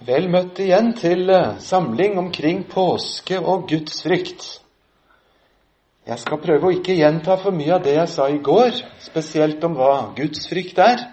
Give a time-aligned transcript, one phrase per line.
[0.00, 4.46] Vel møtt igjen til eh, samling omkring påske og gudsfrykt.
[6.08, 9.60] Jeg skal prøve å ikke gjenta for mye av det jeg sa i går, spesielt
[9.68, 11.04] om hva gudsfrykt er,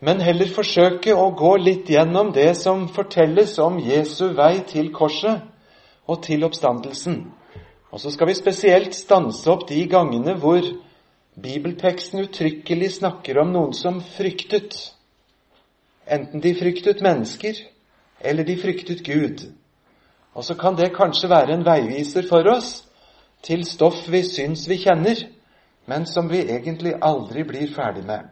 [0.00, 5.44] men heller forsøke å gå litt gjennom det som fortelles om Jesu vei til korset
[6.08, 7.26] og til oppstandelsen.
[7.92, 10.64] Og så skal vi spesielt stanse opp de gangene hvor
[11.36, 14.96] bibelteksten uttrykkelig snakker om noen som fryktet.
[16.08, 17.54] Enten de fryktet mennesker,
[18.20, 19.44] eller de fryktet Gud.
[20.34, 22.84] Og så kan det kanskje være en veiviser for oss
[23.42, 25.20] til stoff vi syns vi kjenner,
[25.86, 28.26] men som vi egentlig aldri blir ferdig med.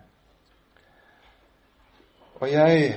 [2.40, 2.94] Og jeg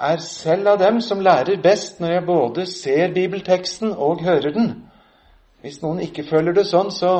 [0.00, 4.70] er selv av dem som lærer best når jeg både ser bibelteksten og hører den.
[5.60, 7.12] Hvis noen ikke føler det sånn, så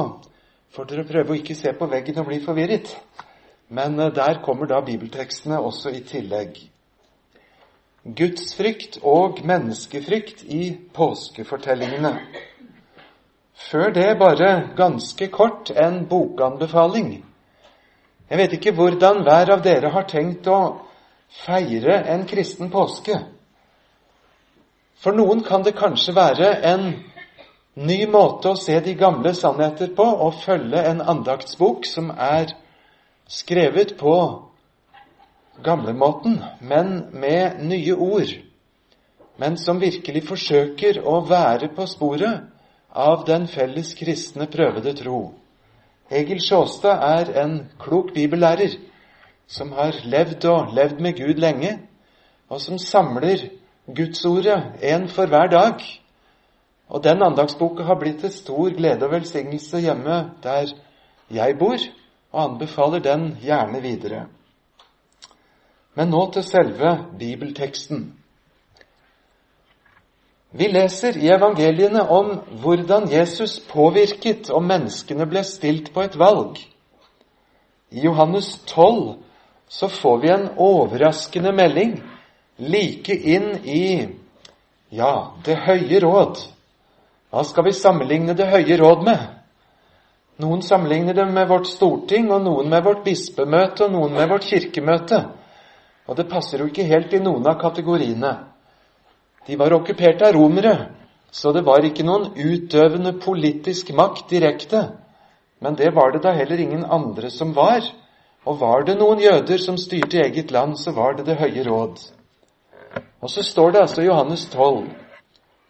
[0.72, 2.94] får dere prøve å ikke se på veggen og bli forvirret.
[3.68, 6.56] Men eh, der kommer da bibeltekstene også i tillegg
[8.16, 12.14] gudsfrykt og menneskefrykt i påskefortellingene.
[13.68, 17.24] Før det bare ganske kort en bokanbefaling.
[18.30, 20.60] Jeg vet ikke hvordan hver av dere har tenkt å
[21.44, 23.18] feire en kristen påske.
[24.98, 26.88] For noen kan det kanskje være en
[27.78, 32.54] ny måte å se de gamle sannheter på og følge en andaktsbok som er
[33.28, 34.14] skrevet på
[35.64, 38.32] gamlemåten, men med nye ord.
[39.38, 42.48] Men som virkelig forsøker å være på sporet
[42.90, 45.20] av den felles kristne prøvede tro.
[46.10, 48.78] Egil Sjåstad er en klok bibellærer
[49.48, 51.78] som har levd og levd med Gud lenge,
[52.48, 53.48] og som samler
[53.88, 55.84] Gudsordet en for hver dag.
[56.88, 60.72] Og den andagsboka har blitt til stor glede og velsignelse hjemme der
[61.30, 61.78] jeg bor,
[62.32, 64.26] og anbefaler den gjerne videre.
[65.98, 68.04] Men nå til selve bibelteksten.
[70.54, 72.30] Vi leser i evangeliene om
[72.62, 76.60] hvordan Jesus påvirket om menneskene ble stilt på et valg.
[77.90, 79.16] I Johannes 12
[79.68, 81.98] så får vi en overraskende melding
[82.58, 84.08] like inn i
[84.90, 86.38] ja, Det høye råd.
[87.28, 89.26] Hva skal vi sammenligne Det høye råd med?
[90.38, 94.46] Noen sammenligner det med vårt storting, og noen med vårt bispemøte, og noen med vårt
[94.46, 95.24] kirkemøte.
[96.08, 98.32] Og det passer jo ikke helt i noen av kategoriene.
[99.46, 100.74] De var okkupert av romere,
[101.30, 104.86] så det var ikke noen utøvende politisk makt direkte.
[105.60, 107.84] Men det var det da heller ingen andre som var.
[108.48, 111.98] Og var det noen jøder som styrte eget land, så var det Det høye råd.
[113.20, 114.88] Og så står det altså Johannes 12.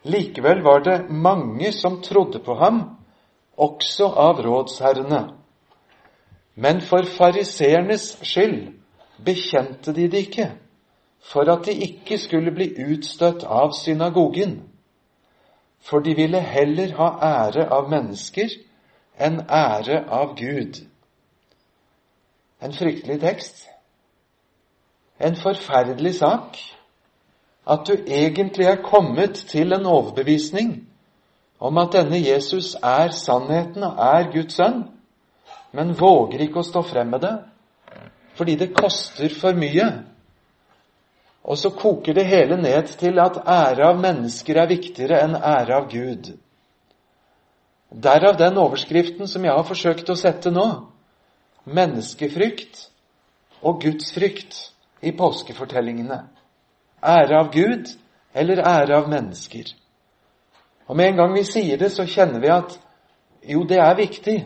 [0.05, 2.99] Likevel var det mange som trodde på ham,
[3.57, 5.23] også av rådsherrene.
[6.55, 8.79] Men for fariseernes skyld
[9.25, 10.53] bekjente de det ikke,
[11.21, 14.63] for at de ikke skulle bli utstøtt av synagogen.
[15.81, 18.55] For de ville heller ha ære av mennesker
[19.19, 20.81] enn ære av Gud.
[22.63, 23.67] En fryktelig tekst.
[25.21, 26.59] En forferdelig sak.
[27.69, 30.89] At du egentlig er kommet til en overbevisning
[31.61, 34.85] om at denne Jesus er sannheten og er Guds sønn,
[35.73, 37.35] men våger ikke å stå frem med det
[38.39, 39.89] fordi det koster for mye.
[41.49, 45.75] Og så koker det hele ned til at ære av mennesker er viktigere enn ære
[45.75, 46.31] av Gud.
[47.89, 50.67] Derav den overskriften som jeg har forsøkt å sette nå.
[51.65, 52.85] Menneskefrykt
[53.65, 54.61] og gudsfrykt
[55.01, 56.21] i påskefortellingene.
[57.03, 57.89] Ære av Gud
[58.35, 59.73] eller ære av mennesker.
[60.89, 62.79] Og med en gang vi sier det, så kjenner vi at
[63.49, 64.39] jo, det er viktig.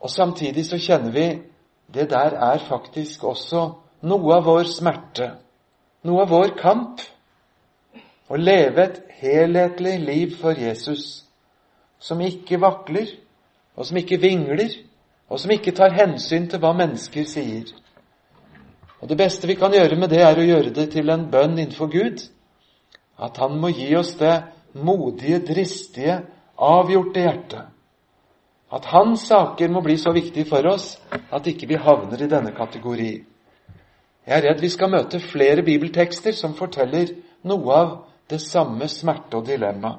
[0.00, 1.26] Og samtidig så kjenner vi
[1.94, 3.62] det der er faktisk også
[4.06, 5.32] noe av vår smerte,
[6.06, 7.02] noe av vår kamp.
[8.30, 11.24] Å leve et helhetlig liv for Jesus,
[11.98, 13.08] som ikke vakler,
[13.74, 14.70] og som ikke vingler,
[15.28, 17.66] og som ikke tar hensyn til hva mennesker sier.
[19.00, 21.58] Og Det beste vi kan gjøre med det, er å gjøre det til en bønn
[21.58, 22.22] innenfor Gud.
[23.18, 24.42] At Han må gi oss det
[24.74, 26.20] modige, dristige,
[26.56, 27.79] avgjorte hjertet
[28.70, 32.52] at hans saker må bli så viktige for oss at ikke vi havner i denne
[32.54, 33.10] kategori.
[34.26, 37.10] Jeg er redd vi skal møte flere bibeltekster som forteller
[37.50, 37.90] noe av
[38.30, 39.96] det samme smerte og dilemma.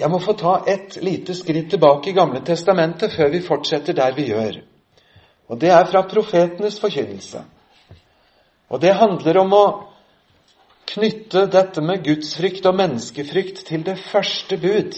[0.00, 4.14] Jeg må få ta et lite skritt tilbake i Gamle testamentet før vi fortsetter der
[4.16, 4.60] vi gjør.
[5.48, 7.42] Og Det er fra profetenes forkynnelse.
[8.68, 9.64] Og Det handler om å
[10.94, 14.96] knytte dette med gudsfrykt og menneskefrykt til det første bud.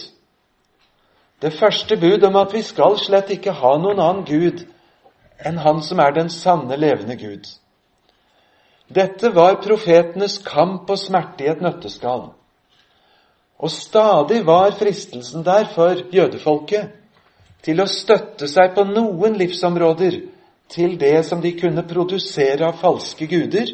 [1.42, 4.62] Det første bud om at vi skal slett ikke ha noen annen Gud
[5.42, 7.48] enn Han som er den sanne, levende Gud.
[8.92, 12.28] Dette var profetenes kamp og smerte i et nøtteskall.
[13.58, 16.92] Og stadig var fristelsen der for jødefolket
[17.62, 20.18] til å støtte seg på noen livsområder
[20.72, 23.70] til det som de kunne produsere av falske guder,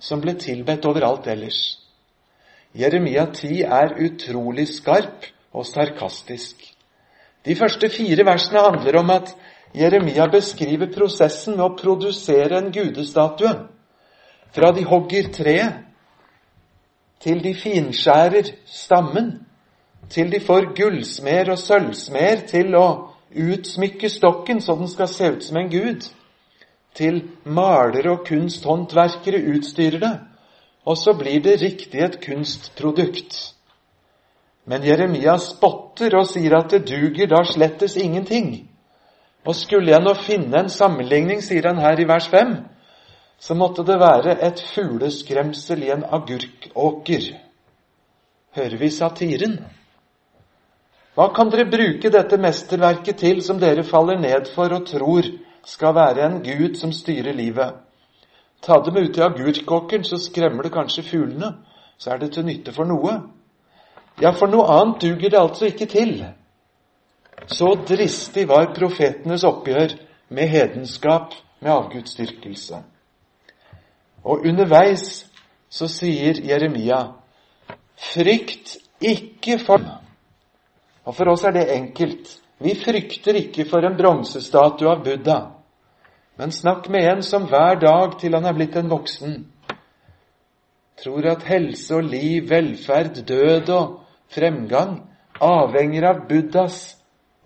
[0.00, 1.60] som ble tilbedt overalt ellers.
[2.74, 6.56] Jeremia 10 er utrolig skarp og sarkastisk.
[7.44, 9.34] De første fire versene handler om at
[9.74, 13.54] Jeremia beskriver prosessen med å produsere en gudestatue.
[14.54, 15.80] Fra de hogger treet,
[17.24, 19.30] til de finskjærer stammen,
[20.12, 22.86] til de får gullsmer og sølvsmer til å
[23.34, 26.04] utsmykke stokken så den skal se ut som en gud,
[26.94, 30.14] til malere og kunsthåndverkere utstyrer det,
[30.84, 33.54] og så blir det riktig et kunstprodukt.
[34.64, 38.54] Men Jeremia spotter og sier at det duger da slettes ingenting.
[39.44, 42.54] Og skulle jeg nå finne en sammenligning, sier han her i vers 5,
[43.38, 47.26] så måtte det være et fugleskremsel i en agurkåker.
[48.56, 49.58] Hører vi satiren?
[51.14, 55.28] Hva kan dere bruke dette mesterverket til som dere faller ned for og tror
[55.66, 57.74] skal være en gud som styrer livet?
[58.62, 61.52] Ta dem ut i agurkåkeren, så skremmer det kanskje fuglene.
[61.98, 63.18] Så er det til nytte for noe.
[64.20, 66.24] Ja, for noe annet duger det altså ikke til.
[67.46, 69.96] Så dristig var profetenes oppgjør
[70.28, 72.80] med hedenskap, med avgudsdyrkelse.
[74.24, 75.26] Og underveis
[75.68, 77.02] så sier Jeremia,
[78.14, 79.84] frykt ikke for
[81.04, 82.30] Og for oss er det enkelt.
[82.64, 85.53] Vi frykter ikke for en bronsestatue av Buddha.
[86.38, 89.36] Men snakk med en som hver dag til han er blitt en voksen,
[91.02, 94.00] tror at helse og liv, velferd, død og
[94.34, 94.98] fremgang
[95.42, 96.96] avhenger av Buddhas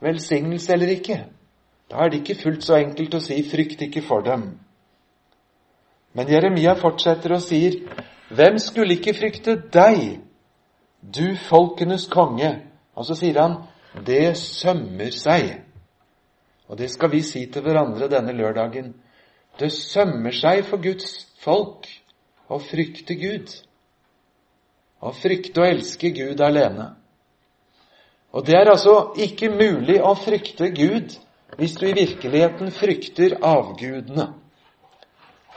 [0.04, 1.18] velsignelse eller ikke.
[1.90, 4.58] Da er det ikke fullt så enkelt å si 'frykt ikke for dem'.
[6.12, 7.72] Men Jeremia fortsetter og sier,
[8.28, 10.20] Hvem skulle ikke frykte deg,
[11.00, 12.60] du folkenes konge?
[12.94, 13.54] Og så sier han,
[14.06, 15.62] det sømmer seg.
[16.68, 18.92] Og det skal vi si til hverandre denne lørdagen.
[19.58, 21.88] Det sømmer seg for Guds folk
[22.48, 23.50] å frykte Gud.
[25.00, 26.92] Å frykte og elske Gud alene.
[28.32, 31.16] Og det er altså ikke mulig å frykte Gud
[31.58, 34.28] hvis du i virkeligheten frykter avgudene.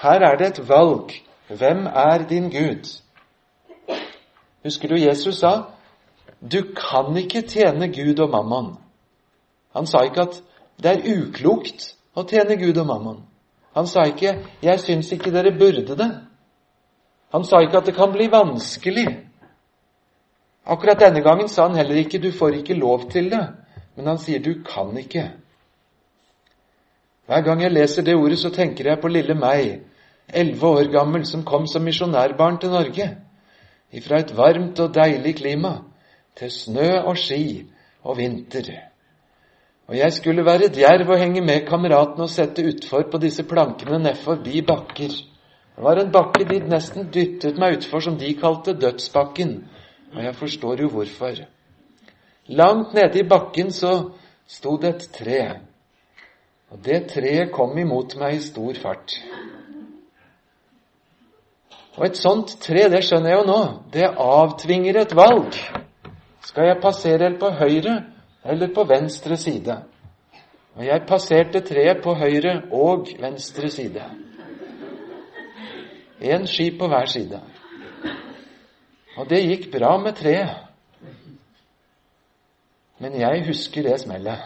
[0.01, 1.11] Her er det et valg.
[1.51, 2.87] Hvem er din Gud?
[4.63, 5.73] Husker du Jesus sa
[6.41, 8.71] du kan ikke tjene Gud og mammon.
[9.75, 10.39] Han sa ikke at
[10.77, 13.19] det er uklokt å tjene Gud og mammon.
[13.75, 16.21] Han sa ikke 'jeg syns ikke dere burde det'.
[17.31, 19.07] Han sa ikke at det kan bli vanskelig.
[20.65, 23.53] Akkurat denne gangen sa han heller ikke 'du får ikke lov til det',
[23.95, 25.31] men han sier 'du kan ikke'.
[27.25, 29.81] Hver gang jeg leser det ordet, så tenker jeg på lille meg,
[30.27, 33.17] elleve år gammel, som kom som misjonærbarn til Norge.
[33.91, 35.77] Ifra et varmt og deilig klima
[36.35, 37.65] til snø og ski
[38.03, 38.90] og vinter.
[39.91, 43.97] Og jeg skulle være djerv og henge med kameratene og sette utfor på disse plankene
[43.99, 45.11] nedforbi bakker.
[45.75, 49.51] Det var en bakke de nesten dyttet meg utfor, som de kalte Dødsbakken.
[50.15, 51.41] Og jeg forstår jo hvorfor.
[52.47, 54.13] Langt nede i bakken så
[54.47, 55.41] sto det et tre.
[56.71, 59.17] Og det treet kom imot meg i stor fart.
[61.99, 63.59] Og et sånt tre, det skjønner jeg jo nå,
[63.91, 65.59] det avtvinger et valg.
[66.47, 67.99] Skal jeg passere på høyre
[68.43, 69.77] eller på venstre side?
[70.75, 74.05] Og jeg passerte treet på høyre og venstre side.
[76.21, 77.41] Én ski på hver side.
[79.17, 80.55] Og det gikk bra med treet.
[83.01, 84.43] Men jeg husker det smellet.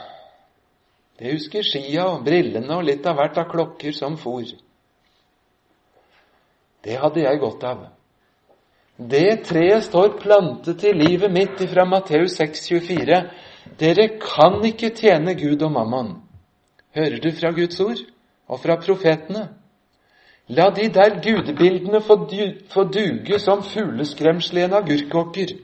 [1.19, 4.47] Det husker skia og brillene og litt av hvert av klokker som for.
[6.83, 7.85] Det hadde jeg godt av.
[8.95, 13.19] Det treet står plantet i livet mitt fra Matteus 6,24.
[13.79, 16.11] Dere kan ikke tjene Gud og mammon.
[16.95, 18.01] Hører du fra Guds ord
[18.47, 19.49] og fra profetene?
[20.47, 25.55] La de der gudebildene få, duge som fugleskremsel i en agurkåker.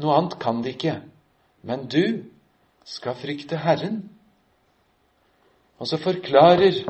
[0.00, 0.96] Noe annet kan de ikke.
[1.62, 2.24] Men du
[2.88, 4.00] skal frykte Herren.
[5.78, 6.80] Og så forklarer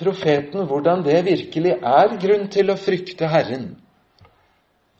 [0.00, 3.72] profeten hvordan det virkelig er grunn til å frykte Herren.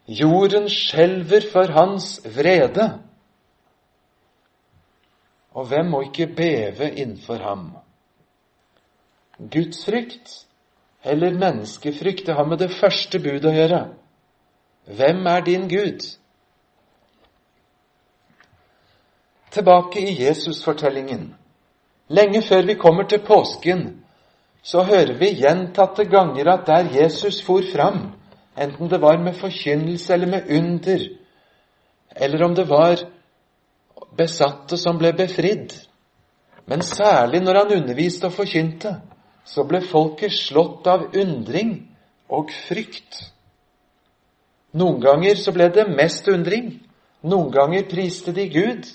[0.09, 2.89] Jorden skjelver for hans vrede.
[5.55, 7.71] Og hvem må ikke beve innenfor ham?
[9.39, 10.47] Gudsfrykt
[11.05, 13.81] eller menneskefrykt, det har med det første budet å gjøre.
[14.85, 16.05] Hvem er din Gud?
[19.51, 21.35] Tilbake i Jesusfortellingen.
[22.09, 24.05] Lenge før vi kommer til påsken,
[24.63, 28.11] så hører vi gjentatte ganger at der Jesus for fram
[28.61, 31.09] enten det var med forkynnelse eller med under,
[32.17, 33.05] eller om det var
[34.17, 35.75] besatte som ble befridd.
[36.67, 38.95] Men særlig når han underviste og forkynte,
[39.45, 41.75] så ble folket slått av undring
[42.31, 43.25] og frykt.
[44.79, 46.77] Noen ganger så ble det mest undring.
[47.27, 48.87] Noen ganger priste de Gud.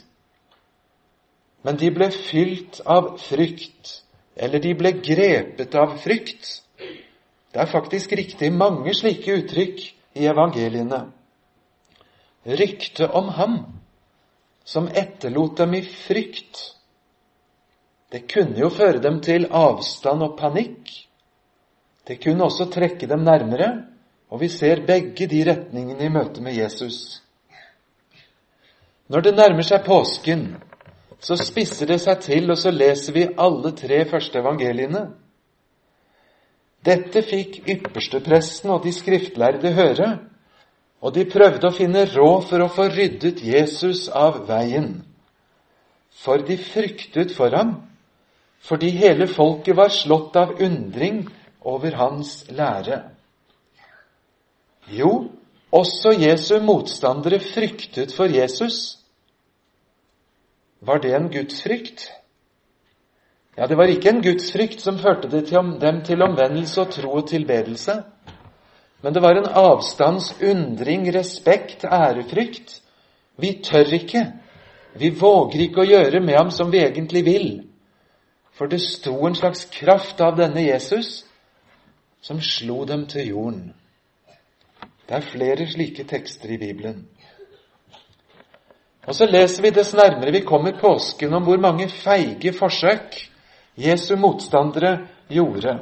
[1.66, 4.04] Men de ble fylt av frykt,
[4.38, 6.62] eller de ble grepet av frykt.
[7.52, 9.82] Det er faktisk riktig mange slike uttrykk
[10.16, 11.08] i evangeliene.
[12.46, 13.56] Ryktet om ham
[14.66, 16.62] som etterlot dem i frykt.
[18.12, 20.90] Det kunne jo føre dem til avstand og panikk.
[22.06, 23.70] Det kunne også trekke dem nærmere,
[24.30, 27.22] og vi ser begge de retningene i møte med Jesus.
[29.08, 30.48] Når det nærmer seg påsken,
[31.22, 35.06] så spisser det seg til, og så leser vi alle tre første evangeliene.
[36.86, 40.10] Dette fikk ypperstepresten og de skriftlærde høre,
[41.04, 45.04] og de prøvde å finne råd for å få ryddet Jesus av veien.
[46.16, 47.76] For de fryktet for ham,
[48.66, 51.26] fordi hele folket var slått av undring
[51.62, 53.04] over hans lære.
[54.90, 55.28] Jo,
[55.72, 58.98] også Jesu motstandere fryktet for Jesus.
[60.86, 62.08] Var det en gudsfrykt?
[63.58, 68.02] Ja, det var ikke en gudsfrykt som førte dem til omvendelse og tro og tilbedelse.
[69.02, 72.82] Men det var en avstands undring, respekt, ærefrykt.
[73.36, 74.26] Vi tør ikke.
[74.96, 77.50] Vi våger ikke å gjøre med ham som vi egentlig vil.
[78.56, 81.26] For det sto en slags kraft av denne Jesus
[82.24, 83.74] som slo dem til jorden.
[85.06, 87.04] Det er flere slike tekster i Bibelen.
[89.06, 93.20] Og så leser vi dess nærmere vi kommer påsken, om hvor mange feige forsøk
[93.78, 94.98] Jesu motstandere
[95.30, 95.78] gjorde.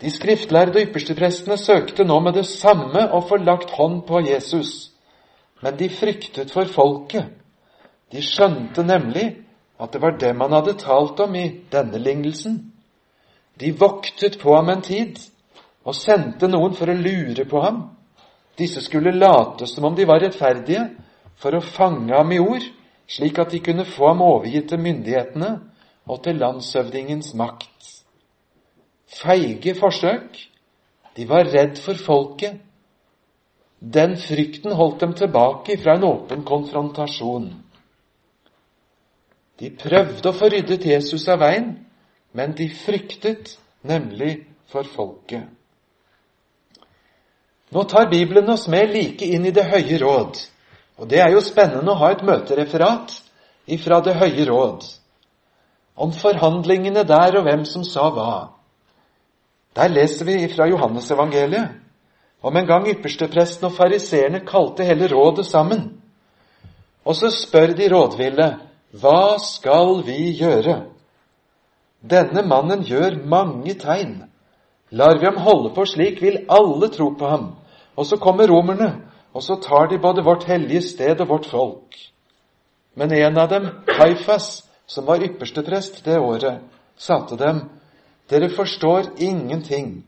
[0.00, 4.90] De skriftlærde yppersteprestene søkte nå med det samme å få lagt hånd på Jesus,
[5.60, 7.28] men de fryktet for folket.
[8.10, 9.26] De skjønte nemlig
[9.80, 12.56] at det var dem han hadde talt om i denne lignelsen.
[13.60, 15.20] De voktet på ham en tid
[15.84, 17.82] og sendte noen for å lure på ham.
[18.56, 20.88] Disse skulle late som om de var rettferdige,
[21.40, 22.64] for å fange ham i ord,
[23.08, 25.54] slik at de kunne få ham overgitt til myndighetene
[26.08, 27.99] og til landshøvdingens makt.
[29.10, 30.38] Feige forsøk.
[31.16, 32.60] De var redd for folket.
[33.80, 37.48] Den frykten holdt dem tilbake fra en åpen konfrontasjon.
[39.60, 41.72] De prøvde å få ryddet Jesus av veien,
[42.32, 45.48] men de fryktet nemlig for folket.
[47.70, 50.38] Nå tar Bibelen oss med like inn i Det høye råd.
[51.00, 53.14] Og det er jo spennende å ha et møtereferat
[53.66, 54.88] ifra Det høye råd
[56.00, 58.59] om forhandlingene der og hvem som sa hva.
[59.76, 61.68] Der leser vi fra Johannesevangeliet
[62.40, 66.00] om en gang ypperstepresten og fariseerne kalte hele rådet sammen.
[67.04, 68.48] Og så spør de rådville,
[69.00, 70.80] hva skal vi gjøre?
[72.00, 74.22] Denne mannen gjør mange tegn.
[74.90, 77.50] Lar vi ham holde på slik, vil alle tro på ham.
[77.96, 78.94] Og så kommer romerne,
[79.34, 81.94] og så tar de både vårt hellige sted og vårt folk.
[82.94, 86.58] Men en av dem, Kaifas, som var yppersteprest det året,
[86.96, 87.60] sa til dem,
[88.30, 90.02] dere forstår ingenting.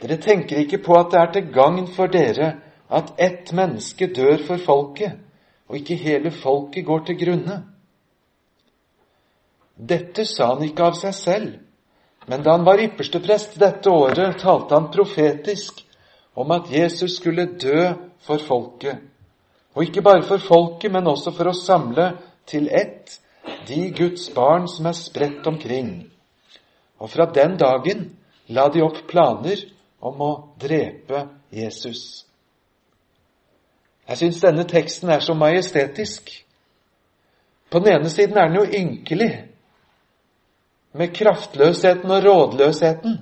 [0.00, 2.50] Dere tenker ikke på at det er til gagn for dere
[2.92, 5.16] at ett menneske dør for folket,
[5.68, 7.56] og ikke hele folket går til grunne.
[9.76, 11.50] Dette sa han ikke av seg selv,
[12.26, 15.82] men da han var yppersteprest dette året, talte han profetisk
[16.36, 17.92] om at Jesus skulle dø
[18.26, 19.00] for folket.
[19.76, 22.10] Og ikke bare for folket, men også for å samle
[22.48, 23.18] til ett
[23.68, 26.06] de Guds barn som er spredt omkring.
[26.98, 28.06] Og fra den dagen
[28.48, 29.60] la de opp planer
[30.00, 32.24] om å drepe Jesus.
[34.06, 36.30] Jeg syns denne teksten er så majestetisk.
[37.70, 39.30] På den ene siden er den jo ynkelig,
[40.96, 43.16] med kraftløsheten og rådløsheten.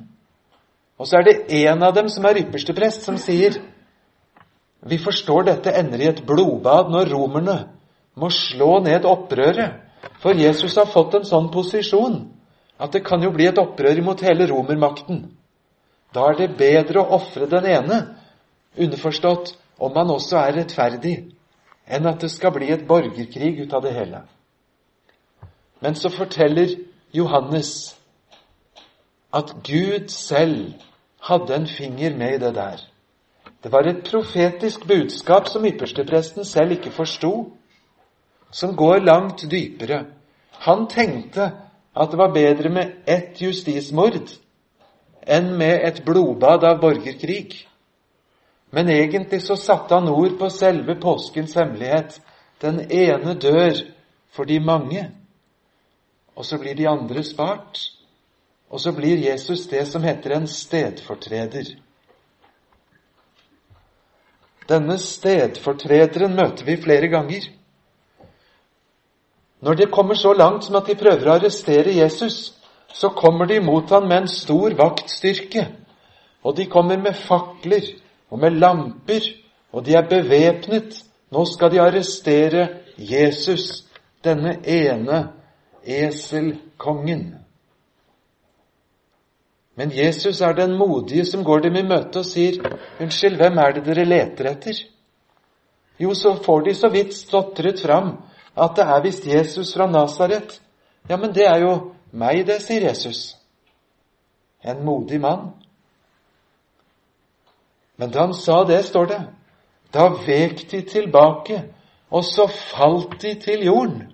[1.00, 3.56] Og så er det en av dem som er ypperste prest, som sier
[4.84, 7.56] vi forstår dette ender i et blodbad når romerne
[8.20, 9.80] må slå ned opprøret.
[10.20, 12.18] For Jesus har fått en sånn posisjon
[12.84, 15.24] at det kan jo bli et opprør mot hele romermakten.
[16.14, 18.00] Da er det bedre å ofre den ene,
[18.76, 21.14] underforstått om man også er rettferdig,
[21.88, 24.22] enn at det skal bli et borgerkrig ut av det hele.
[25.80, 26.76] Men så forteller
[27.14, 27.94] Johannes
[29.34, 30.74] at Gud selv
[31.24, 32.84] hadde en finger med i det der.
[33.64, 37.32] Det var et profetisk budskap som ypperstepresten selv ikke forsto,
[38.52, 40.04] som går langt dypere.
[40.68, 41.50] Han tenkte
[41.94, 44.32] at det var bedre med ett justismord
[45.24, 47.68] enn med et blodbad av borgerkrig.
[48.74, 52.18] Men egentlig så satte han ord på selve påskens hemmelighet.
[52.60, 53.78] Den ene dør
[54.34, 55.06] for de mange,
[56.34, 57.78] og så blir de andre spart.
[58.68, 61.76] Og så blir Jesus det som heter en stedfortreder.
[64.68, 67.46] Denne stedfortrederen møter vi flere ganger.
[69.60, 72.54] Når det kommer så langt som at de prøver å arrestere Jesus,
[72.94, 75.66] så kommer de mot ham med en stor vaktstyrke.
[76.44, 77.86] Og de kommer med fakler
[78.30, 79.24] og med lamper,
[79.72, 81.00] og de er bevæpnet.
[81.32, 82.68] Nå skal de arrestere
[82.98, 83.84] Jesus,
[84.24, 85.24] denne ene
[85.84, 87.34] eselkongen.
[89.74, 92.60] Men Jesus er den modige som går dem i møte og sier,
[93.00, 94.84] 'Unnskyld, hvem er det dere leter etter?'
[95.98, 98.16] Jo, så får de så vidt stotret fram
[98.56, 100.62] at det er visst Jesus fra Nasaret.
[101.08, 101.72] Ja, men det er jo
[102.12, 103.34] meg, det, sier Jesus.
[104.64, 105.50] En modig mann.
[107.96, 109.20] Men da han sa det, står det,
[109.94, 111.60] da vek de tilbake,
[112.10, 114.08] og så falt de til jorden.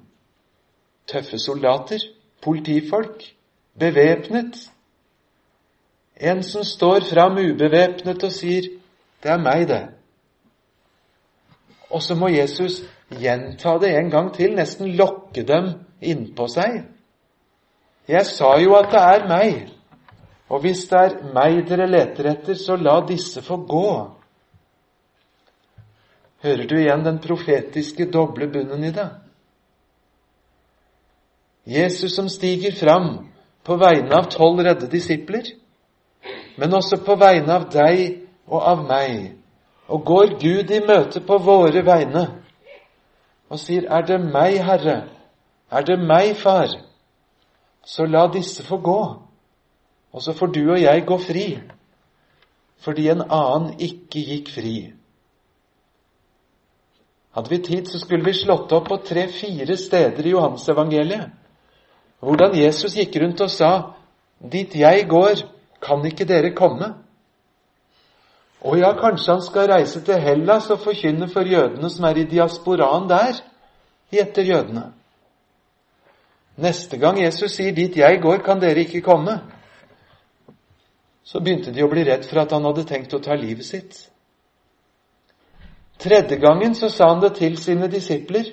[1.07, 2.03] Tøffe soldater,
[2.43, 3.23] politifolk,
[3.79, 4.71] bevæpnet.
[6.21, 8.63] En som står fram ubevæpnet og sier,
[9.23, 9.89] 'Det er meg, det'.
[11.91, 16.83] Og så må Jesus gjenta det en gang til, nesten lokke dem innpå seg.
[18.11, 19.59] Jeg sa jo at det er meg,
[20.51, 23.91] og hvis det er meg dere leter etter, så la disse få gå.
[26.43, 29.09] Hører du igjen den profetiske doble bunnen i det?
[31.71, 33.29] Jesus som stiger fram
[33.67, 35.45] på vegne av tolv redde disipler,
[36.57, 39.35] men også på vegne av deg og av meg,
[39.87, 42.25] og går Gud i møte på våre vegne
[43.51, 45.09] og sier, 'Er det meg, Herre?
[45.71, 46.81] Er det meg, Far?'
[47.85, 49.17] Så la disse få gå,
[50.13, 51.59] og så får du og jeg gå fri,
[52.79, 54.93] fordi en annen ikke gikk fri.
[57.35, 61.31] Hadde vi tid, så skulle vi slått opp på tre-fire steder i Johansevangeliet
[62.21, 63.93] hvordan Jesus gikk rundt og sa,
[64.41, 65.35] 'Dit jeg går,
[65.81, 66.95] kan ikke dere komme?'
[68.61, 72.27] Og ja, kanskje han skal reise til Hellas og forkynne for jødene som er i
[72.29, 73.41] diasporaen der,
[74.13, 74.91] i etter jødene.
[76.61, 79.39] Neste gang Jesus sier 'dit jeg går, kan dere ikke komme',
[81.25, 84.11] så begynte de å bli redd for at han hadde tenkt å ta livet sitt.
[85.99, 88.45] Tredje gangen så sa han det til sine disipler,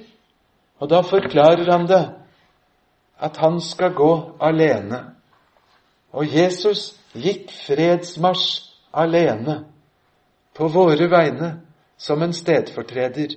[0.79, 2.03] og da forklarer han det
[3.19, 4.99] at han skal gå alene.
[6.13, 8.61] Og Jesus gikk fredsmarsj
[8.93, 9.63] alene
[10.57, 11.51] på våre vegne
[11.97, 13.35] som en stedfortreder.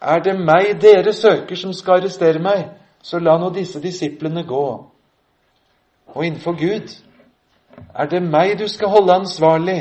[0.00, 2.68] Er det meg dere søker som skal arrestere meg,
[3.02, 4.66] så la nå disse disiplene gå.
[6.14, 6.94] Og innenfor Gud
[7.94, 9.80] er det meg du skal holde ansvarlig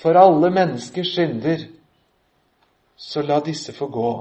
[0.00, 1.66] for alle menneskers synder,
[2.96, 4.12] så la disse få gå,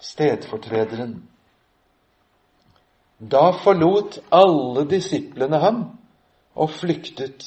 [0.00, 1.22] stedfortrederen.
[3.20, 5.80] Da forlot alle disiplene ham
[6.54, 7.46] og flyktet.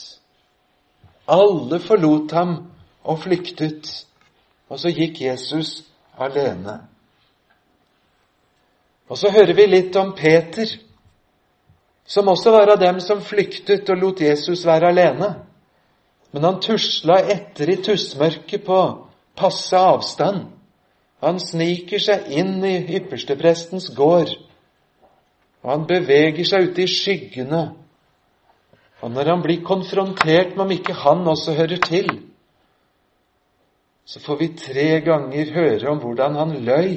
[1.28, 2.56] Alle forlot ham
[3.08, 3.90] og flyktet.
[4.68, 5.82] Og så gikk Jesus
[6.20, 6.82] alene.
[9.08, 10.68] Og så hører vi litt om Peter,
[12.08, 15.32] som også var av dem som flyktet og lot Jesus være alene.
[16.36, 18.80] Men han tusla etter i tussmørket på
[19.38, 20.50] passe avstand.
[21.24, 24.36] Han sniker seg inn i yppersteprestens gård,
[25.64, 27.64] og han beveger seg ute i skyggene.
[29.02, 32.12] Og når han blir konfrontert med om ikke han også hører til,
[34.08, 36.94] så får vi tre ganger høre om hvordan han løy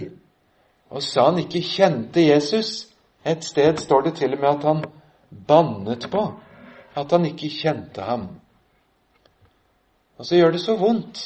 [0.91, 2.87] og sa han ikke kjente Jesus.
[3.27, 4.85] Et sted står det til og med at han
[5.49, 6.23] bannet på
[6.95, 8.29] at han ikke kjente ham.
[10.19, 11.21] Og så gjør det så vondt.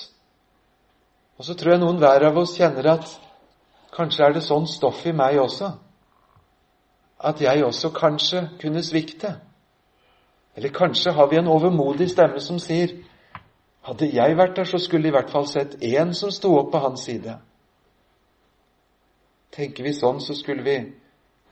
[1.39, 3.09] Og så tror jeg noen hver av oss kjenner at
[3.95, 5.73] kanskje er det sånn stoff i meg også.
[7.25, 9.37] At jeg også kanskje kunne svikte.
[10.57, 12.95] Eller kanskje har vi en overmodig stemme som sier
[13.85, 16.81] hadde jeg vært der, så skulle i hvert fall sett én som sto opp på
[16.81, 17.37] hans side.
[19.55, 20.79] Tenker vi sånn, så skulle vi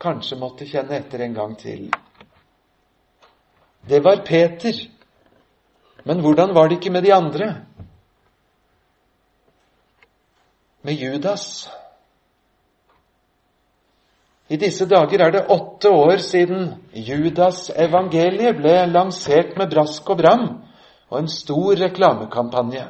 [0.01, 1.85] kanskje måtte kjenne etter en gang til.
[3.87, 4.81] Det var Peter.
[6.03, 7.47] Men hvordan var det ikke med de andre?
[10.83, 11.69] Med Judas?
[14.51, 20.47] I disse dager er det åtte år siden Judas-evangeliet ble lansert med brask og bram
[21.13, 22.87] og en stor reklamekampanje.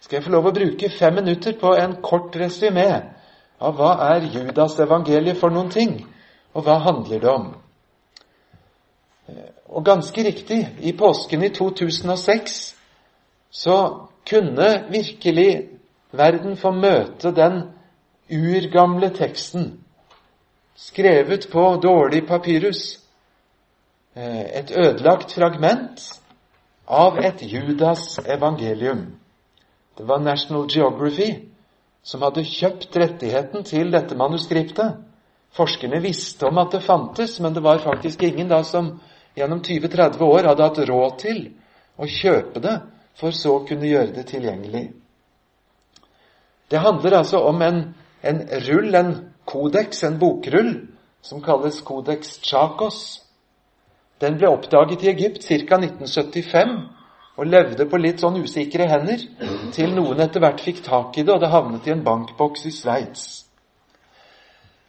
[0.00, 2.88] Skal jeg få lov å bruke fem minutter på en kort resymé
[3.58, 5.94] av hva er Judas-evangeliet for noen ting,
[6.52, 7.48] og hva handler det om?
[9.72, 12.60] Og ganske riktig, i påsken i 2006
[13.50, 13.78] så
[14.28, 15.50] kunne virkelig
[16.12, 17.62] verden få møte den
[18.28, 19.70] urgamle teksten,
[20.76, 23.00] skrevet på dårlig papyrus,
[24.14, 26.04] eh, et ødelagt fragment
[26.88, 29.06] av et Judas evangelium.
[29.96, 31.34] Det var National Geography
[32.02, 34.96] som hadde kjøpt rettigheten til dette manuskriptet.
[35.52, 38.94] Forskerne visste om at det fantes, men det var faktisk ingen da som
[39.36, 41.42] gjennom 20-30 år hadde hatt råd til
[41.98, 42.76] å kjøpe det,
[43.18, 44.86] for så å kunne gjøre det tilgjengelig.
[46.70, 47.82] Det handler altså om en,
[48.22, 49.12] en rull, en
[49.48, 50.72] kodeks, en bokrull,
[51.22, 53.20] som kalles Kodeks Chakos.
[54.20, 55.78] Den ble oppdaget i Egypt ca.
[55.78, 56.78] 1975
[57.38, 59.20] og levde på litt sånn usikre hender,
[59.74, 62.72] til noen etter hvert fikk tak i det, og det havnet i en bankboks i
[62.74, 63.26] Sveits.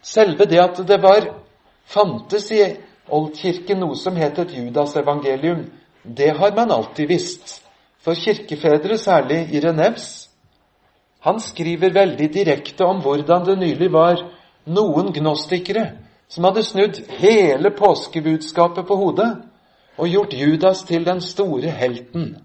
[0.01, 1.27] Selve det at det var
[1.85, 2.63] fantes i
[3.09, 5.63] Oldkirken noe som het et Judasevangelium,
[6.03, 7.59] det har man alltid visst.
[8.01, 10.29] For kirkefedre, særlig Irenevs,
[11.25, 14.21] han skriver veldig direkte om hvordan det nylig var
[14.69, 15.89] noen gnostikere
[16.29, 19.29] som hadde snudd hele påskebudskapet på hodet
[19.99, 22.35] og gjort Judas til den store helten.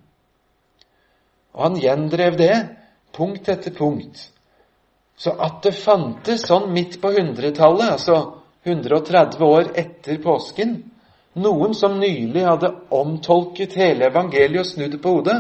[1.55, 2.55] Og han gjendrev det
[3.15, 4.31] punkt etter punkt.
[5.17, 8.17] Så at det fantes sånn midt på hundretallet, altså
[8.65, 10.79] 130 år etter påsken,
[11.35, 15.39] noen som nylig hadde omtolket hele evangeliet og snudd det på hodet,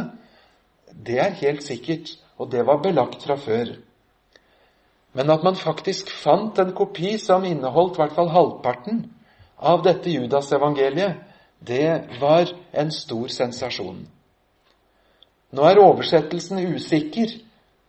[0.94, 3.72] det er helt sikkert, og det var belagt fra før.
[5.14, 9.04] Men at man faktisk fant en kopi som inneholdt i hvert fall halvparten
[9.62, 11.22] av dette Judas-evangeliet,
[11.64, 14.02] det var en stor sensasjon.
[15.54, 17.30] Nå er oversettelsen usikker,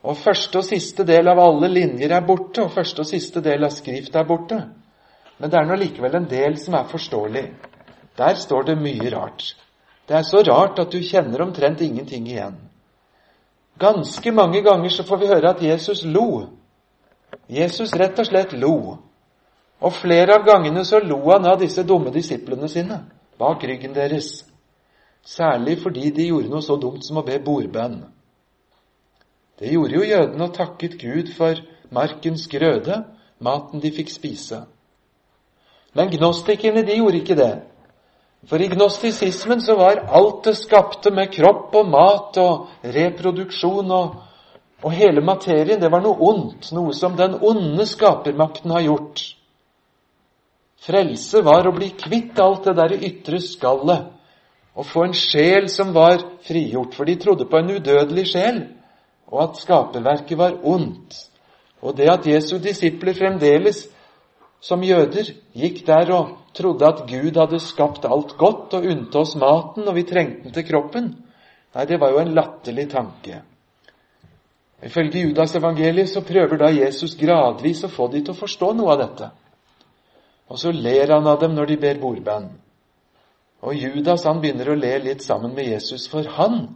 [0.06, 3.66] og første og siste del av alle linjer er borte, og første og siste del
[3.66, 4.60] av skrift er borte.
[5.40, 7.46] Men det er nå likevel en del som er forståelig.
[8.16, 9.56] Der står det mye rart.
[10.08, 12.60] Det er så rart at du kjenner omtrent ingenting igjen.
[13.82, 16.46] Ganske mange ganger så får vi høre at Jesus lo.
[17.48, 18.98] Jesus rett og slett lo.
[19.82, 23.04] Og flere av gangene så lo han av disse dumme disiplene sine
[23.40, 24.46] bak ryggen deres.
[25.26, 28.04] Særlig fordi de gjorde noe så dumt som å be bordbønn.
[29.60, 31.60] Det gjorde jo jødene og takket Gud for
[31.96, 33.04] markens grøde,
[33.40, 34.66] maten de fikk spise.
[35.96, 37.54] Men gnostikerne de gjorde ikke det.
[38.50, 44.18] For i gnostisismen så var alt det skapte med kropp og mat og reproduksjon og,
[44.84, 49.24] og hele materien, det var noe ondt, noe som den onde skapermakten har gjort.
[50.86, 54.12] Frelse var å bli kvitt alt det der ytre skallet
[54.76, 58.60] og få en sjel som var frigjort, for de trodde på en udødelig sjel,
[59.32, 61.16] og at skaperverket var ondt.
[61.82, 63.86] Og det at Jesu disipler fremdeles
[64.64, 69.36] som jøder gikk der og trodde at Gud hadde skapt alt godt og unnte oss
[69.40, 71.12] maten og vi trengte den til kroppen.
[71.76, 73.42] Nei, det var jo en latterlig tanke.
[74.86, 78.94] Ifølge Judas evangeliet så prøver da Jesus gradvis å få de til å forstå noe
[78.94, 79.32] av dette.
[80.52, 82.52] Og så ler han av dem når de ber bordbønn.
[83.66, 86.68] Og Judas han begynner å le litt sammen med Jesus, for han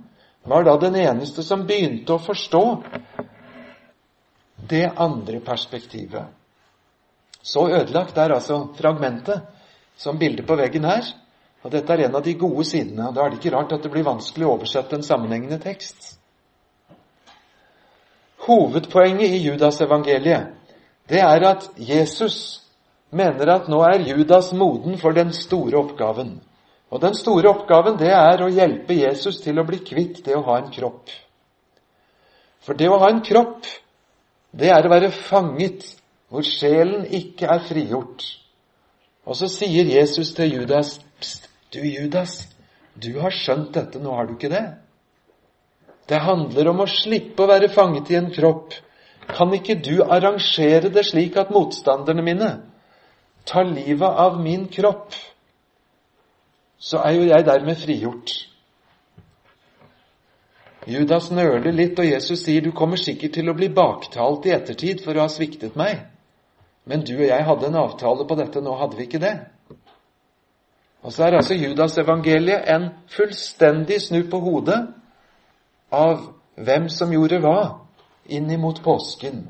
[0.42, 2.64] var da den eneste som begynte å forstå
[4.70, 6.26] det andre perspektivet.
[7.42, 9.46] Så ødelagt er altså fragmentet
[10.00, 11.06] som bildet på veggen her.
[11.64, 13.10] Og dette er en av de gode sidene.
[13.10, 16.19] og Da er det ikke rart at det blir vanskelig å oversette en sammenhengende tekst.
[18.50, 20.56] Hovedpoenget i Judas-evangeliet
[21.10, 22.62] det er at Jesus
[23.12, 26.36] mener at nå er Judas moden for den store oppgaven.
[26.90, 30.46] Og den store oppgaven det er å hjelpe Jesus til å bli kvitt det å
[30.46, 31.10] ha en kropp.
[32.66, 33.66] For det å ha en kropp,
[34.52, 35.86] det er å være fanget
[36.30, 38.26] hvor sjelen ikke er frigjort.
[39.26, 42.44] Og så sier Jesus til Judas, Pst, du Judas,
[42.94, 44.66] du har skjønt dette, nå har du ikke det?
[46.10, 48.74] Det handler om å slippe å være fanget i en kropp.
[49.30, 52.54] Kan ikke du arrangere det slik at motstanderne mine
[53.46, 55.14] tar livet av min kropp?
[56.80, 58.34] Så er jo jeg dermed frigjort.
[60.90, 65.04] Judas nøler litt, og Jesus sier du kommer sikkert til å bli baktalt i ettertid
[65.06, 66.08] for å ha sviktet meg.
[66.90, 69.36] Men du og jeg hadde en avtale på dette, nå hadde vi ikke det.
[71.06, 74.80] Og så er altså Judas-evangeliet en fullstendig snu på hodet
[75.92, 77.60] av hvem som gjorde hva
[78.30, 79.48] innimot påsken.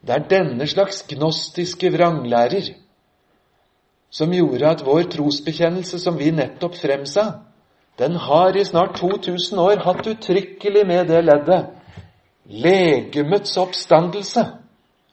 [0.00, 2.72] Det er denne slags gnostiske vranglærer
[4.10, 7.42] som gjorde at vår trosbekjennelse, som vi nettopp fremsa,
[7.98, 11.68] den har i snart 2000 år hatt uttrykkelig med det leddet
[12.50, 14.44] legemets oppstandelse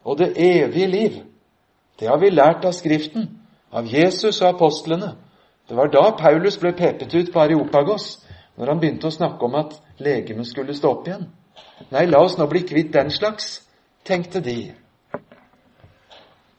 [0.04, 1.18] og det evige liv.
[2.00, 3.28] Det har vi lært av Skriften,
[3.72, 5.14] av Jesus og apostlene.
[5.70, 8.24] Det var da Paulus ble pepet ut på Areopagos,
[8.58, 11.28] når han begynte å snakke om at legemet skulle stå opp igjen.
[11.94, 13.62] Nei, la oss nå bli kvitt den slags,
[14.08, 14.74] tenkte de.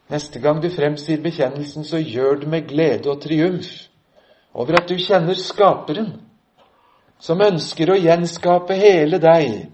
[0.09, 3.69] Neste gang du fremsier bekjennelsen, så gjør det med glede og triumf
[4.53, 6.15] over at du kjenner Skaperen,
[7.21, 9.67] som ønsker å gjenskape hele deg,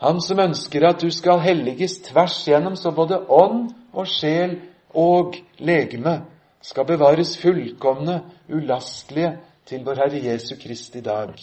[0.00, 4.56] han som ønsker at du skal helliges tvers gjennom, så både ånd og sjel
[4.96, 6.22] og legeme
[6.64, 9.36] skal bevares fullkomne, ulastelige
[9.70, 11.34] til vår Herre Jesu Kristi dag.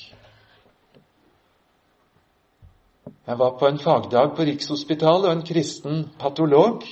[3.27, 6.83] Jeg var på en fagdag på Rikshospitalet, og en kristen patolog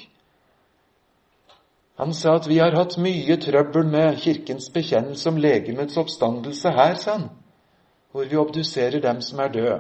[1.95, 6.95] han sa at vi har hatt mye trøbbel med Kirkens bekjennelse om legemets oppstandelse her,
[6.99, 7.29] sa han,
[8.11, 9.77] hvor vi obduserer dem som er døde.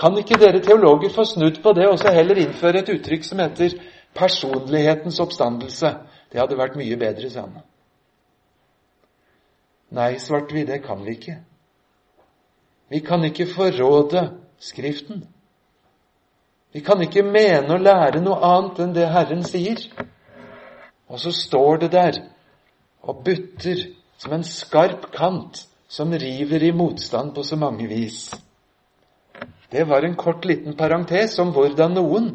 [0.00, 3.44] Kan ikke dere teologer få snudd på det og så heller innføre et uttrykk som
[3.44, 3.76] heter
[4.16, 5.96] personlighetens oppstandelse?
[6.32, 7.60] Det hadde vært mye bedre, sa han.
[9.94, 11.38] Nei, svarte vi, det kan vi ikke.
[12.88, 15.22] Vi kan ikke forråde Skriften.
[16.72, 19.78] Vi kan ikke mene og lære noe annet enn det Herren sier.
[21.08, 22.18] Og så står det der
[23.00, 23.84] og butter
[24.18, 28.34] som en skarp kant som river i motstand på så mange vis.
[29.72, 32.28] Det var en kort, liten parentes om hvordan noen,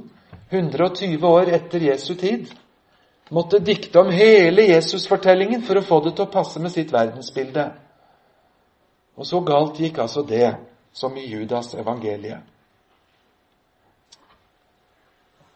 [0.50, 2.48] 120 år etter Jesu tid,
[3.34, 7.65] måtte dikte om hele Jesus-fortellingen for å få det til å passe med sitt verdensbilde.
[9.17, 10.56] Og så galt gikk altså det,
[10.93, 12.41] som i Judas evangeliet.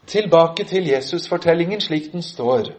[0.08, 2.72] Tilbake til Jesus-fortellingen slik den står.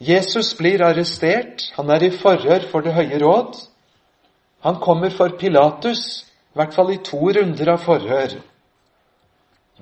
[0.00, 3.56] Jesus blir arrestert, han er i forhør for Det høye råd.
[4.60, 8.38] Han kommer for Pilatus, i hvert fall i to runder av forhør.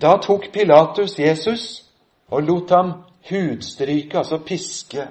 [0.00, 1.84] Da tok Pilatus Jesus
[2.30, 2.92] og lot ham
[3.28, 5.06] hudstryke, altså piske.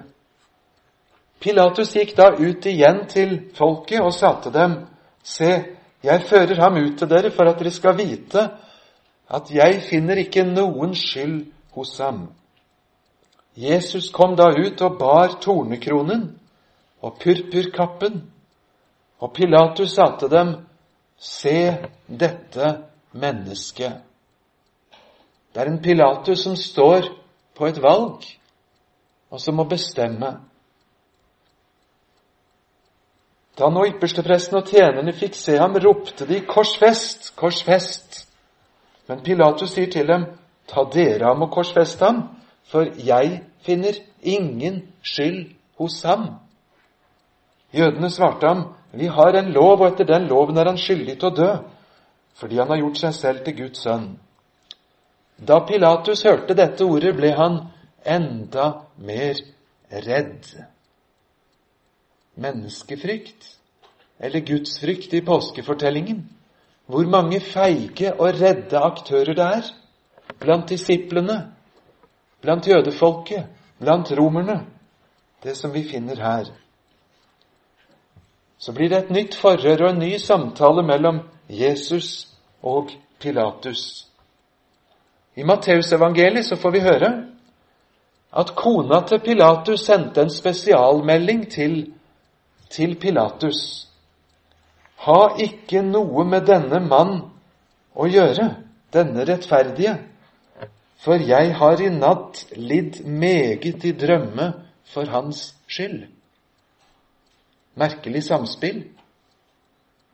[1.40, 4.80] Pilatus gikk da ut igjen til folket og sa til dem,
[5.22, 5.50] Se,
[6.02, 8.48] jeg fører ham ut til dere for at dere skal vite
[9.28, 11.42] at jeg finner ikke noen skyld
[11.76, 12.28] hos ham.
[13.58, 16.30] Jesus kom da ut og bar tornekronen
[17.02, 18.22] og purpurkappen,
[19.18, 20.56] og Pilatus sa til dem,
[21.18, 21.74] Se
[22.06, 22.68] dette
[23.12, 23.92] mennesket.
[25.50, 27.08] Det er en Pilatus som står
[27.58, 28.24] på et valg,
[29.30, 30.30] og som må bestemme.
[33.58, 37.32] Da nå ypperstepresten og tjenerne fikk se ham, ropte de 'Korsfest!
[37.36, 38.24] Korsfest!'
[39.08, 40.26] Men Pilatus sier til dem,
[40.68, 42.28] 'Ta dere ham og korsfest ham,
[42.64, 43.92] for jeg finner
[44.22, 46.28] ingen skyld hos ham.
[47.74, 51.28] Jødene svarte ham, vi har en lov, og etter den loven er han skyldig til
[51.28, 51.50] å dø,
[52.34, 54.18] fordi han har gjort seg selv til Guds sønn.
[55.38, 57.60] Da Pilatus hørte dette ordet, ble han
[58.04, 59.38] enda mer
[59.90, 60.48] redd.
[62.38, 63.46] Menneskefrykt,
[64.18, 66.24] eller gudsfrykt i påskefortellingen.
[66.86, 69.70] Hvor mange feige og redde aktører det er
[70.40, 71.52] blant disiplene,
[72.40, 73.46] blant jødefolket,
[73.78, 74.62] blant romerne,
[75.42, 76.50] det som vi finner her.
[78.58, 82.28] Så blir det et nytt forhør og en ny samtale mellom Jesus
[82.62, 84.08] og Pilatus.
[85.38, 87.10] I Matteusevangeliet så får vi høre
[88.38, 91.76] at kona til Pilatus sendte en spesialmelding til,
[92.70, 93.60] til Pilatus.
[95.06, 97.20] Ha ikke noe med denne mann
[97.94, 98.50] å gjøre,
[98.92, 99.94] denne rettferdige,
[100.98, 104.50] for jeg har i natt lidd meget i drømme
[104.90, 106.08] for hans skyld.
[107.78, 108.82] Merkelig samspill.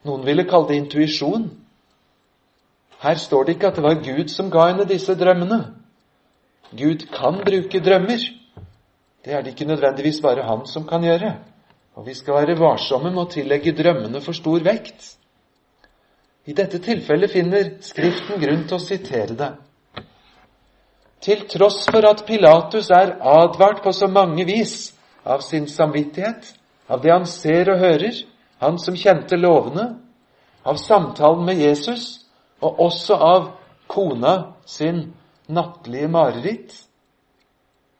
[0.04, 1.48] Noen ville kalle det intuisjon.
[3.04, 5.58] Her står det ikke at det var Gud som ga henne disse drømmene.
[6.72, 8.22] Gud kan bruke drømmer.
[9.24, 11.34] Det er det ikke nødvendigvis bare han som kan gjøre.
[11.94, 15.04] Og vi skal være varsomme med å tillegge drømmene for stor vekt.
[16.46, 19.52] I dette tilfellet finner Skriften grunn til å sitere det.
[21.24, 26.50] Til tross for at Pilatus er advart på så mange vis av sin samvittighet,
[26.88, 28.16] av det han ser og hører,
[28.60, 29.94] han som kjente lovene,
[30.64, 32.23] av samtalen med Jesus
[32.62, 33.48] og også av
[33.90, 34.34] kona
[34.66, 35.06] sin
[35.46, 36.76] nattlige mareritt,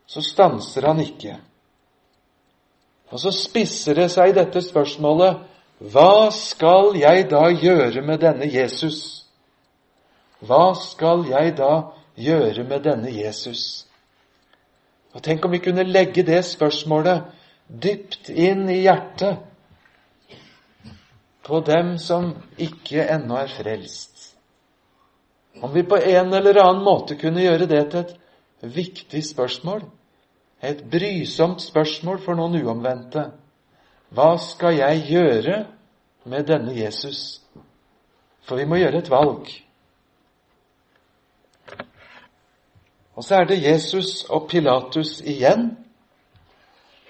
[0.07, 1.37] så stanser han ikke.
[3.12, 5.43] Og så spisser det seg dette spørsmålet
[5.93, 9.27] hva skal jeg da gjøre med denne Jesus?
[10.45, 11.73] Hva skal jeg da
[12.17, 12.64] gjøre?
[12.64, 13.87] med denne Jesus?
[15.12, 17.27] Og Tenk om vi kunne legge det spørsmålet
[17.69, 19.43] dypt inn i hjertet
[21.45, 24.13] på dem som ikke ennå er frelst.
[25.61, 28.17] Om vi på en eller annen måte kunne gjøre det til et
[28.75, 29.85] viktig spørsmål,
[30.64, 33.29] et brysomt spørsmål for noen uomvendte.
[34.14, 35.64] Hva skal jeg gjøre
[36.25, 37.40] med denne Jesus.
[38.45, 39.49] For vi må gjøre et valg.
[43.14, 45.77] Og så er det Jesus og Pilatus igjen.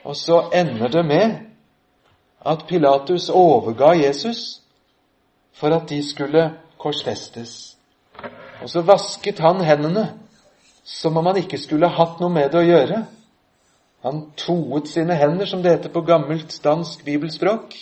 [0.05, 1.39] Og så ender det med
[2.47, 4.61] at Pilatus overga Jesus
[5.53, 7.79] for at de skulle korsfestes.
[8.63, 10.07] Og så vasket han hendene
[10.85, 13.01] som om han ikke skulle hatt noe med det å gjøre.
[14.05, 17.73] Han toet sine hender, som det heter på gammelt dansk bibelspråk.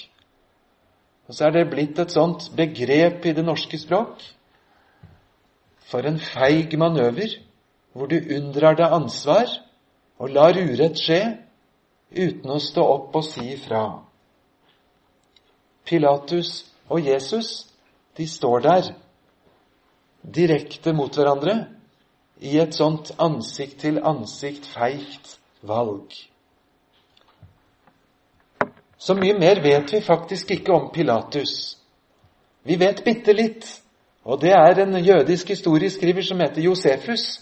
[1.26, 4.22] Og så er det blitt et sånt begrep i det norske språk.
[5.90, 7.40] For en feig manøver
[7.92, 9.50] hvor du unndrar deg ansvar
[10.22, 11.20] og lar urett skje
[12.14, 13.82] uten å stå opp og si ifra.
[15.88, 17.66] Pilatus og Jesus,
[18.16, 18.92] de står der
[20.22, 21.56] direkte mot hverandre
[22.42, 26.10] i et sånt ansikt til ansikt feigt valg.
[28.98, 31.76] Så mye mer vet vi faktisk ikke om Pilatus.
[32.62, 33.66] Vi vet bitte litt,
[34.22, 37.40] og det er en jødisk historieskriver som heter Josefus.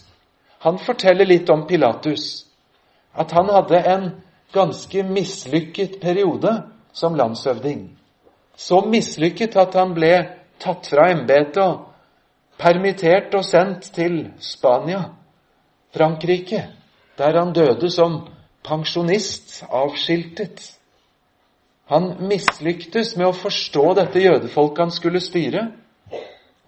[0.65, 2.47] Han forteller litt om Pilatus.
[3.13, 4.09] At han hadde en
[4.53, 6.55] ganske mislykket periode
[6.93, 7.91] som landshøvding.
[8.57, 10.13] Så mislykket at han ble
[10.61, 11.90] tatt fra embetet og
[12.61, 15.01] permittert og sendt til Spania,
[15.95, 16.67] Frankrike,
[17.17, 18.21] der han døde som
[18.63, 20.61] pensjonist, avskiltet.
[21.91, 25.65] Han mislyktes med å forstå dette jødefolket han skulle styre,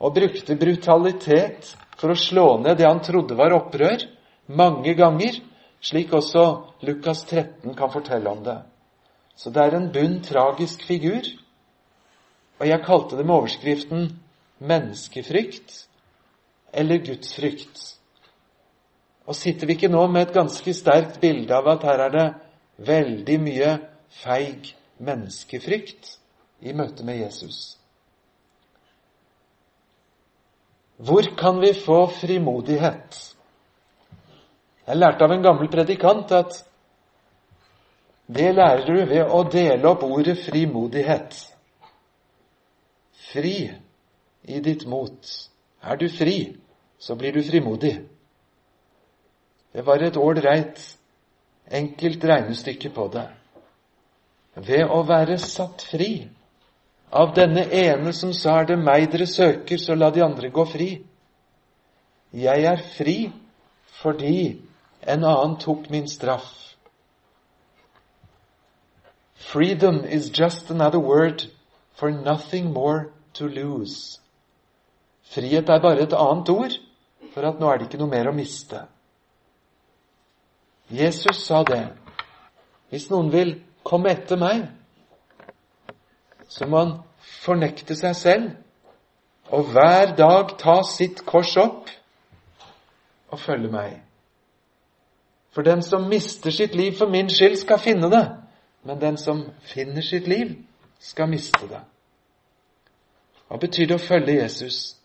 [0.04, 4.04] og brukte brutalitet for å slå ned det han trodde var opprør,
[4.52, 5.38] mange ganger,
[5.84, 6.44] slik også
[6.84, 8.58] Lukas 13 kan fortelle om det.
[9.36, 11.24] Så det er en bunn tragisk figur.
[12.60, 14.12] Og jeg kalte det med overskriften
[14.64, 15.88] 'menneskefrykt'
[16.74, 18.00] eller gudsfrykt.
[19.26, 22.26] Og sitter vi ikke nå med et ganske sterkt bilde av at her er det
[22.88, 23.78] veldig mye
[24.24, 26.18] feig menneskefrykt
[26.62, 27.78] i møte med Jesus?
[30.98, 33.36] Hvor kan vi få frimodighet?
[34.88, 36.60] Jeg lærte av en gammel predikant at
[38.28, 41.36] det lærer du ved å dele opp ordet frimodighet.
[43.32, 43.58] Fri
[44.44, 45.50] i ditt mot.
[45.84, 46.56] Er du fri,
[47.00, 48.02] så blir du frimodig.
[49.74, 50.80] Det var et ålreit,
[51.72, 53.28] enkelt regnestykke på det.
[54.56, 56.28] Ved å være satt fri
[57.14, 60.66] av denne ene som sa er det meg dere søker, så la de andre gå
[60.70, 60.90] fri.
[62.34, 63.18] Jeg er fri
[64.02, 64.62] fordi
[65.02, 66.50] en annen tok min straff.
[69.36, 71.44] Freedom is just another word
[71.94, 74.20] for nothing more to lose.
[75.32, 76.76] Frihet er bare et annet ord
[77.34, 78.84] for at nå er det ikke noe mer å miste.
[80.94, 81.86] Jesus sa det.
[82.92, 83.56] Hvis noen vil
[83.86, 84.68] komme etter meg,
[86.52, 86.94] så må han
[87.44, 91.90] fornekte seg selv og hver dag ta sitt kors opp
[93.34, 93.96] og følge meg.
[95.54, 98.26] For den som mister sitt liv for min skyld, skal finne det.
[98.84, 100.56] Men den som finner sitt liv,
[101.00, 101.82] skal miste det.
[103.48, 104.96] Hva betyr det å følge Jesus?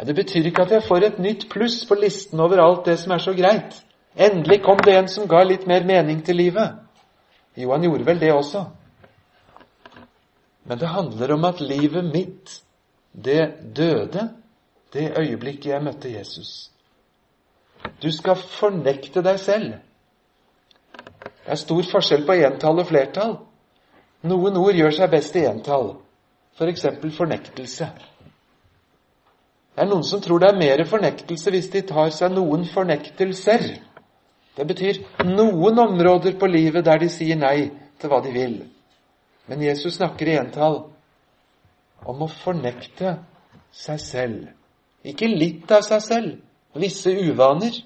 [0.00, 2.94] Ja, det betyr ikke at jeg får et nytt pluss på listen over alt det
[3.02, 3.74] som er så greit.
[4.16, 6.78] Endelig kom det en som ga litt mer mening til livet.
[7.52, 8.64] Jo, han gjorde vel det også.
[10.64, 12.62] Men det handler om at livet mitt,
[13.12, 14.30] det døde
[14.92, 16.70] det øyeblikket jeg møtte Jesus.
[18.02, 19.74] Du skal fornekte deg selv.
[20.96, 23.36] Det er stor forskjell på entall og flertall.
[24.24, 25.92] Noen ord gjør seg best i entall,
[26.56, 26.88] f.eks.
[26.88, 27.90] For fornektelse.
[29.80, 33.62] Det er noen som tror det er mer fornektelse hvis de tar seg noen fornektelser.
[34.52, 38.58] Det betyr noen områder på livet der de sier nei til hva de vil.
[39.48, 40.76] Men Jesus snakker i entall
[42.04, 43.14] om å fornekte
[43.72, 44.44] seg selv.
[45.00, 46.38] Ikke litt av seg selv,
[46.76, 47.80] visse uvaner.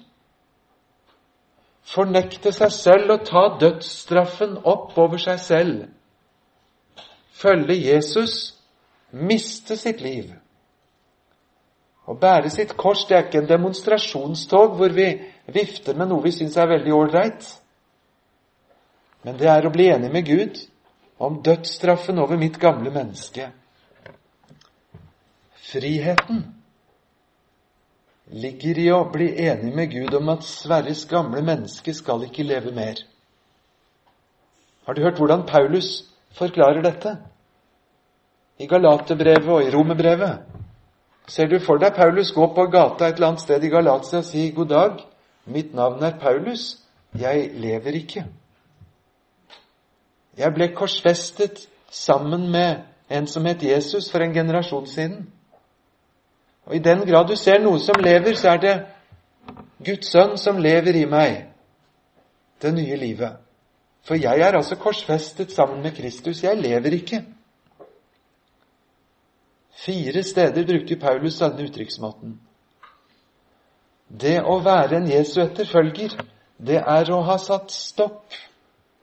[1.95, 5.85] Fornekte seg selv og ta dødsstraffen opp over seg selv.
[7.31, 8.57] Følge Jesus,
[9.15, 10.41] miste sitt liv.
[12.05, 15.07] Å bære sitt kors det er ikke en demonstrasjonstog hvor vi
[15.53, 17.47] vifter med noe vi syns er veldig ålreit.
[19.25, 20.59] Men det er å bli enig med Gud
[21.17, 23.49] om dødsstraffen over mitt gamle menneske.
[25.65, 26.43] Friheten
[28.37, 32.73] ligger i å bli enig med Gud om at Sverres gamle menneske skal ikke leve
[32.75, 33.01] mer.
[34.85, 36.03] Har du hørt hvordan Paulus
[36.37, 37.15] forklarer dette?
[38.61, 40.54] I Galaterbrevet og i Romerbrevet.
[41.27, 44.25] Ser du for deg Paulus gå på gata et eller annet sted i Galatia og
[44.25, 45.05] si 'God dag,
[45.45, 46.77] mitt navn er Paulus,
[47.19, 48.25] jeg lever ikke'.
[50.37, 52.75] Jeg ble korsfestet sammen med
[53.09, 55.29] en som het Jesus for en generasjon siden.
[56.65, 58.85] Og I den grad du ser noe som lever, så er det
[59.85, 61.45] Guds sønn som lever i meg,
[62.61, 63.37] det nye livet.
[64.05, 66.43] For jeg er altså korsfestet sammen med Kristus.
[66.43, 67.23] Jeg lever ikke.
[69.75, 72.37] Fire steder bruker Paulus denne uttrykksmåten.
[74.07, 76.15] Det å være en Jesu etterfølger,
[76.57, 78.35] det er å ha satt stopp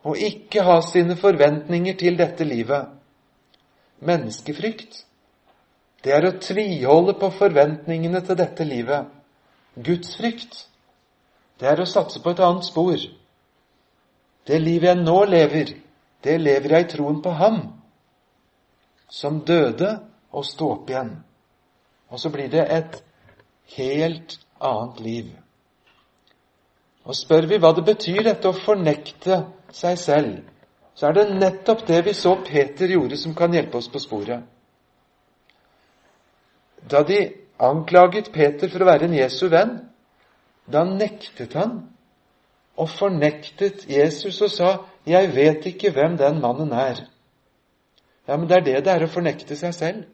[0.03, 2.89] og ikke ha sine forventninger til dette livet.
[4.03, 5.03] Menneskefrykt,
[6.03, 9.11] det er å tviholde på forventningene til dette livet.
[9.77, 10.65] Gudsfrykt,
[11.61, 13.05] det er å satse på et annet spor.
[14.49, 15.77] Det livet jeg nå lever,
[16.25, 17.61] det lever jeg i troen på Ham,
[19.13, 20.01] som døde
[20.33, 21.13] og stå opp igjen.
[22.13, 22.99] Og så blir det et
[23.77, 25.31] helt annet liv.
[27.05, 29.43] Og spør vi hva det betyr dette å fornekte
[29.75, 30.35] seg selv,
[30.95, 34.45] så er det nettopp det vi så Peter gjorde, som kan hjelpe oss på sporet.
[36.91, 37.21] Da de
[37.63, 39.79] anklaget Peter for å være en Jesu venn,
[40.69, 41.79] da nektet han
[42.79, 44.71] og fornektet Jesus og sa
[45.07, 47.09] 'Jeg vet ikke hvem den mannen er'.
[48.29, 50.05] Ja, men det er det det er å fornekte seg selv.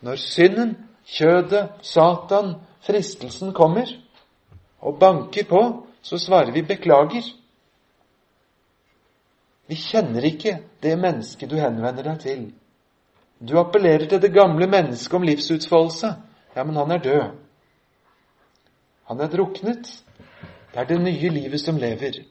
[0.00, 3.86] Når synden, kjødet, Satan, fristelsen kommer
[4.80, 7.36] og banker på, så svarer vi 'beklager'.
[9.66, 12.52] Vi kjenner ikke det mennesket du henvender deg til.
[13.48, 16.14] Du appellerer til det gamle mennesket om livsutfoldelse.
[16.56, 17.36] Ja, men han er død.
[19.04, 20.04] Han er druknet.
[20.72, 22.24] Det er det nye livet som lever.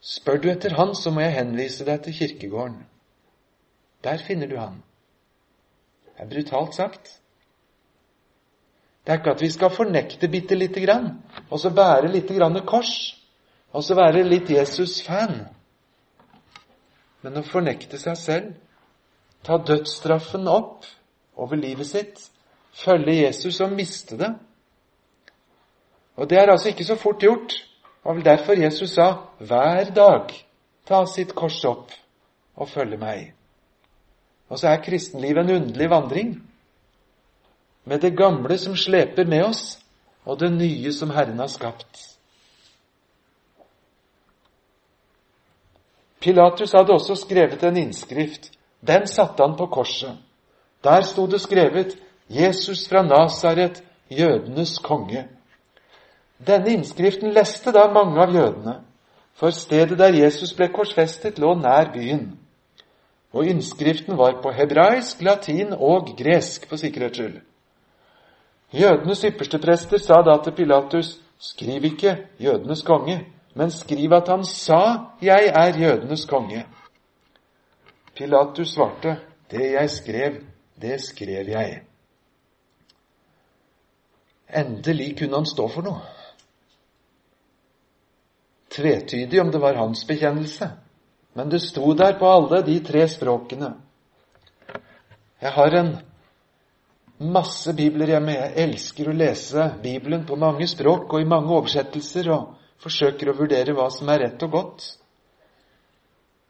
[0.00, 2.86] Spør du etter han, så må jeg henvise deg til kirkegården.
[4.04, 4.82] Der finner du han.
[6.16, 7.10] Det er brutalt sagt.
[9.04, 11.12] Det er ikke at vi skal fornekte bitte lite grann,
[11.50, 13.14] og så bære lite grann kors,
[13.72, 15.44] og så være litt Jesus-fan.
[17.22, 18.48] Men å fornekte seg selv,
[19.46, 20.88] ta dødsstraffen opp
[21.36, 22.18] over livet sitt,
[22.72, 24.32] følge Jesus og miste det.
[26.16, 27.54] Og det er altså ikke så fort gjort.
[28.06, 29.08] Og vel derfor Jesus sa
[29.38, 30.30] hver dag
[30.86, 31.90] ta sitt kors opp
[32.56, 33.32] og følge meg.
[34.48, 36.36] Og så er kristenlivet en underlig vandring.
[37.84, 39.78] Med det gamle som sleper med oss,
[40.24, 42.16] og det nye som Herren har skapt.
[46.20, 48.50] Pilatus hadde også skrevet en innskrift.
[48.86, 50.16] Den satte han på korset.
[50.84, 51.96] Der sto det skrevet
[52.30, 55.24] 'Jesus fra Nasaret, jødenes konge'.
[56.46, 58.74] Denne innskriften leste da mange av jødene,
[59.34, 62.38] for stedet der Jesus ble korsfestet, lå nær byen.
[63.32, 67.40] Og innskriften var på hebraisk, latin og gresk, for sikkerhets skyld.
[68.72, 73.24] Jødenes ypperste prester sa da til Pilatus, skriv ikke 'jødenes konge',
[73.54, 76.66] men skriv at han sa 'jeg er jødenes konge'.
[78.16, 79.16] Pilatus svarte,
[79.50, 80.32] 'Det jeg skrev,
[80.80, 81.80] det skrev jeg'.
[84.60, 86.00] Endelig kunne han stå for noe.
[88.70, 90.70] Tvetydig om det var hans bekjennelse.
[91.36, 93.74] Men det sto der på alle de tre språkene.
[95.42, 95.90] Jeg har en
[97.20, 98.36] masse bibler hjemme.
[98.38, 103.36] Jeg elsker å lese Bibelen på mange språk og i mange oversettelser, og forsøker å
[103.36, 104.88] vurdere hva som er rett og godt.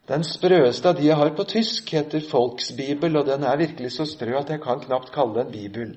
[0.06, 4.06] Den sprøeste av de jeg har på tysk, heter Folksbibel, og den er virkelig så
[4.06, 5.96] sprø at jeg kan knapt kalle den bibel.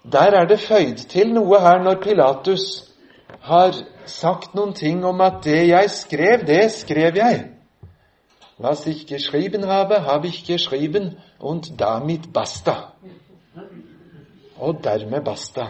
[0.00, 2.64] Der er det føyd til noe her når Pilatus
[3.40, 3.72] har
[4.06, 7.44] sagt noen ting om at det jeg skrev, det skrev jeg.
[8.60, 12.92] Was ich geschrieben habe, habe ich geschrieben, und damit basta.
[14.56, 15.66] Og dermed basta.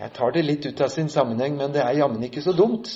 [0.00, 2.88] Jeg tar det litt ut av sin sammenheng, men det er jammen ikke så dumt.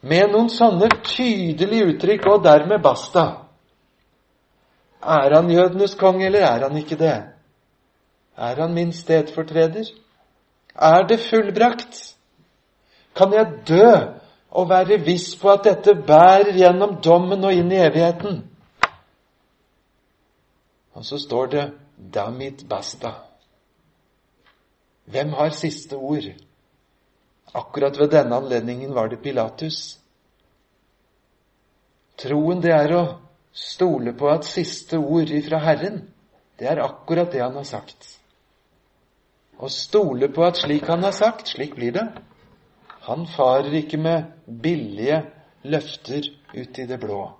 [0.00, 3.24] Med noen sånne tydelige uttrykk, og dermed basta.
[5.00, 7.16] Er han jødenes konge, eller er han ikke det?
[8.36, 9.88] Er han min stedfortreder?
[10.78, 12.16] Er det fullbrakt?
[13.16, 13.90] Kan jeg dø
[14.50, 18.44] og være viss på at dette bærer gjennom dommen og inn i evigheten?
[20.94, 21.72] Og så står det
[22.14, 23.12] 'damit basta'.
[25.04, 26.24] Hvem har siste ord?
[27.54, 29.98] Akkurat ved denne anledningen var det Pilatus.
[32.16, 33.18] Troen, det er å
[33.52, 36.08] stole på at siste ord ifra Herren,
[36.58, 38.17] det er akkurat det han har sagt
[39.58, 42.06] og stole på at slik han har sagt, slik blir det.
[43.08, 44.22] Han farer ikke med
[44.62, 45.22] billige
[45.64, 47.37] løfter ut i det blå.